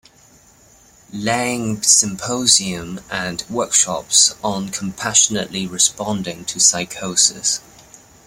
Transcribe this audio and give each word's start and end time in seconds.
Laing 1.13 1.83
Symposium 1.83 3.01
and 3.11 3.43
workshops 3.51 4.33
on 4.43 4.69
compassionately 4.69 5.67
responding 5.67 6.43
to 6.45 6.59
psychosis. 6.59 7.59